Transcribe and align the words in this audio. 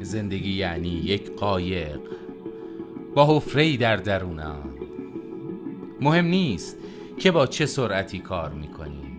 زندگی 0.00 0.52
یعنی 0.52 0.88
یک 0.88 1.30
قایق 1.30 2.00
با 3.14 3.36
حفره 3.36 3.76
در 3.76 3.96
درون 3.96 4.40
آن 4.40 4.74
مهم 6.00 6.24
نیست 6.24 6.76
که 7.18 7.30
با 7.30 7.46
چه 7.46 7.66
سرعتی 7.66 8.18
کار 8.18 8.52
می‌کنیم. 8.52 9.18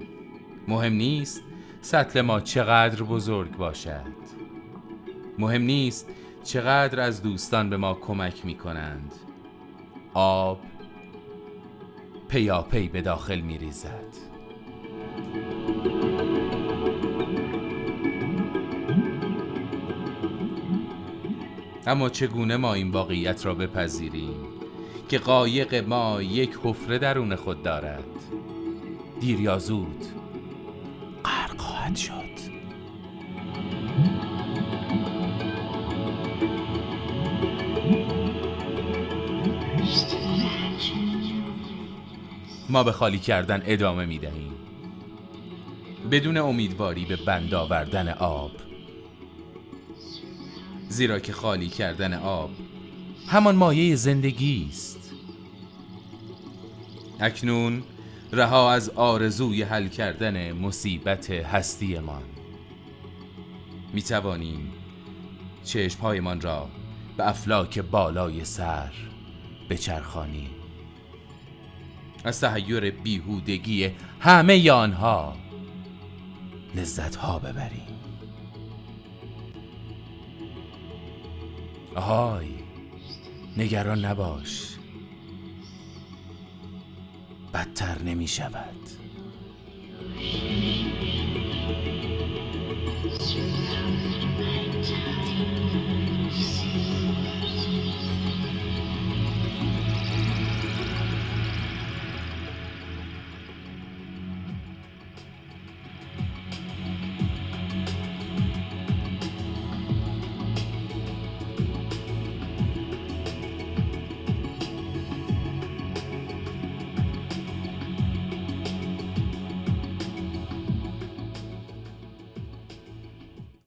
مهم 0.67 0.93
نیست 0.93 1.43
سطل 1.81 2.21
ما 2.21 2.39
چقدر 2.39 3.03
بزرگ 3.03 3.57
باشد. 3.57 4.17
مهم 5.39 5.61
نیست 5.61 6.09
چقدر 6.43 6.99
از 6.99 7.21
دوستان 7.21 7.69
به 7.69 7.77
ما 7.77 7.93
کمک 7.93 8.45
می 8.45 8.55
کنند 8.55 9.13
آب 10.13 10.59
پیاپی 12.27 12.87
به 12.87 13.01
داخل 13.01 13.41
می 13.41 13.57
اما 21.87 22.09
چگونه 22.09 22.57
ما 22.57 22.73
این 22.73 22.91
واقعیت 22.91 23.45
را 23.45 23.53
بپذیریم 23.53 24.35
که 25.09 25.17
قایق 25.17 25.75
ما 25.75 26.21
یک 26.21 26.59
حفره 26.63 26.97
درون 26.97 27.35
خود 27.35 27.63
دارد؟ 27.63 28.03
دیر 29.19 29.39
یا 29.39 29.59
زود 29.59 30.05
غرق 31.25 31.57
خواهد 31.57 31.95
شد. 31.95 32.57
ما 42.69 42.83
به 42.83 42.91
خالی 42.91 43.19
کردن 43.19 43.63
ادامه 43.65 44.05
می 44.05 44.19
دهیم 44.19 44.53
بدون 46.11 46.37
امیدواری 46.37 47.05
به 47.05 47.15
بند 47.15 47.53
آوردن 47.53 48.09
آب 48.09 48.51
زیرا 50.89 51.19
که 51.19 51.33
خالی 51.33 51.67
کردن 51.67 52.13
آب 52.13 52.49
همان 53.27 53.55
مایه 53.55 53.95
زندگی 53.95 54.67
است 54.69 55.11
اکنون 57.19 57.83
رها 58.31 58.71
از 58.71 58.89
آرزوی 58.89 59.63
حل 59.63 59.87
کردن 59.87 60.51
مصیبت 60.51 61.29
هستیمان. 61.29 62.23
می 63.93 64.01
توانیم 64.01 64.73
چشمهایمان 65.63 66.41
را 66.41 66.69
به 67.17 67.29
افلاک 67.29 67.79
بالای 67.79 68.45
سر 68.45 68.91
بچرخانیم. 69.69 70.49
از 72.23 72.41
تحیر 72.41 72.91
بیهودگی 72.91 73.91
همه 74.19 74.71
آنها 74.71 75.35
لذت 76.75 77.15
ها 77.15 77.39
ببریم. 77.39 77.86
آهای 81.95 82.49
نگران 83.57 84.05
نباش. 84.05 84.77
بدتر 87.53 88.01
نمی 88.01 88.27
شود 88.27 88.89